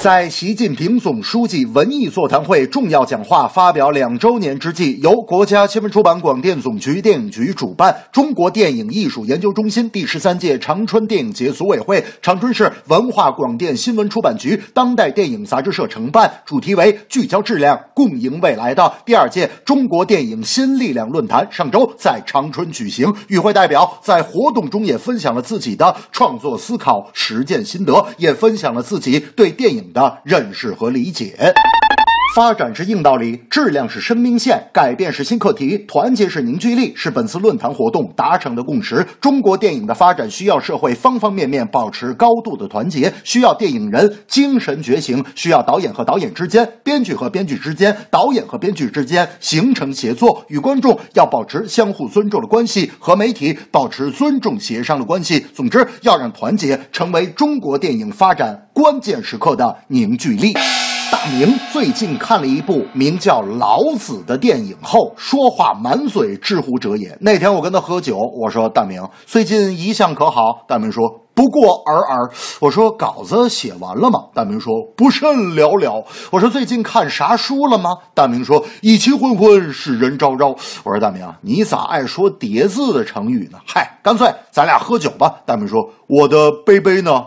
[0.00, 23.10] 在习近平总书记文艺座谈会重要讲话发表两周年之际，由国家新闻出版广电总局电影局主办，中国电影艺术研究中心第十三届长春电影节组委会、长春市文化广电新闻出版局当代电影杂志社承办，主题为“聚焦质量，共赢未来”的第二届中国电影新力量论坛上周在长春举行。
[23.28, 31.54] 与会代表在活动中也分享了自己的创作思考、实践心得，也分享了自己对电影的认识和理解。
[32.34, 39.06] 发展是硬道理，质量是生命线，改变是新课题，团结是凝聚力，是本次论坛活动达成的共识。
[39.20, 55.38] 中国电影的发展需要社会方方面面保持高度的团结，需要电影人精神觉醒，需要导演和导演之间、编剧和编剧之间、导演和编剧之间形成协作，与观众要保持相互尊重的关系，和媒体保持尊重协商的关系。
[55.54, 60.52] 总之，要让团结成为中国电影发展关键时刻的凝聚力。
[61.24, 67.16] 大明最近看了一部名叫《老子》的电影后，说话满嘴“知乎者也”。
[67.18, 71.02] 那天我跟他喝酒，我说：“大明，最近一向可好？”大明说
[71.32, 72.30] ：“不过尔尔。”
[72.60, 80.48] 我说：“稿子写完了吗？”大明说：“不甚了了。”我说：“最近看啥书了吗？”大明说：“以气昏昏，使人昭昭。”
[80.84, 85.36] 我说：“大明，你咋爱说叠字的成语呢？”嗨，干脆咱俩喝酒吧。
[85.46, 87.24] 大明说：“我的杯杯呢？”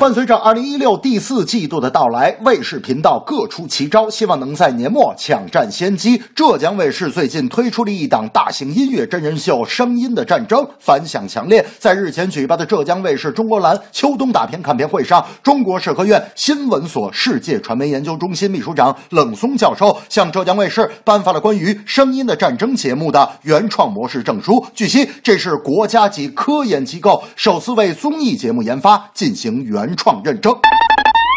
[0.00, 6.22] 伴随着二零一六第四季度的到来，卫视频道各出奇招，希望能在年末抢占先机。
[6.34, 11.62] 浙江卫视最近推出了一档大型音乐真人秀《声音的战争》，反响强烈。
[11.78, 24.64] 在日前举办的浙江卫视中国蓝秋冬大片看片会上，中国社科院新闻所世界传媒研究中心秘书长冷松教授向浙江卫视颁发了关于《声音的战争》节目的原创模式证书。
[24.74, 29.89] 据悉，这是国家级科研机构首次为综艺节目研发进行原。
[29.90, 30.79] 原创认证。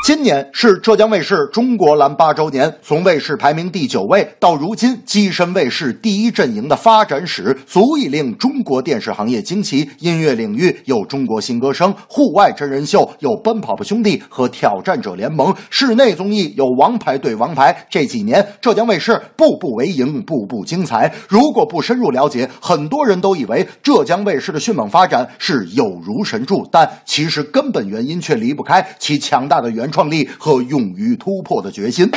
[0.04, 9.90] 今年是浙江卫视中国蓝八周年，从卫视排名第九位到如今跻身卫视第一阵营的发展史，足以令中国电视行业惊奇。
[10.00, 17.74] 音乐领域有《中国新歌声》，户外真人秀有《奔跑吧兄弟》和《挑战者联盟》，室内综艺有《王牌对王牌》。
[17.90, 21.10] 这几年，浙江卫视步步为营，步步精彩。
[21.30, 29.90] 如果不深入了解，很多人都以为浙江卫视的迅猛发展是有如神助，但其实根本原因却离不开其强大的原。
[29.94, 32.10] 创立和勇于突破的决心。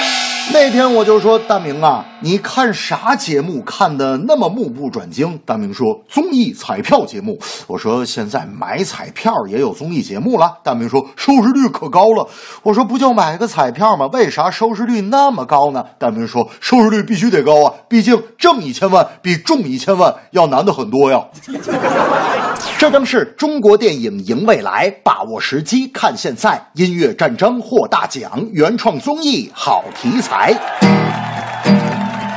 [0.52, 5.36] 那天我就说大明啊，你看啥节目看的那么目不转睛？
[5.44, 7.36] 大明说综艺彩票节目。
[7.66, 10.58] 我说现在买彩票也有综艺节目了。
[10.62, 12.24] 大明说收视率可高了。
[12.62, 14.06] 我说不就买个彩票吗？
[14.12, 15.84] 为啥收视率那么高呢？
[15.98, 21.20] 大明说收视率必须得高啊，毕竟挣一千万比中一千万要难的很多呀。
[22.78, 30.54] 这正是中国电影赢未来，把握时机看现在，音乐战争获大奖，原创综艺好题材，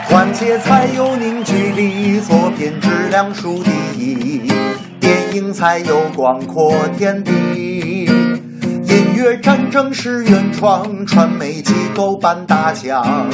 [0.07, 4.51] 团结才有凝聚力，作品质量数第一，
[5.00, 13.29] 电影才有广阔天地，音乐战争是原创，传媒机构颁大奖，